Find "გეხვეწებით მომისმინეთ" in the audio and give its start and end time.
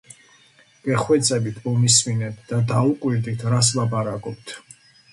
0.87-2.41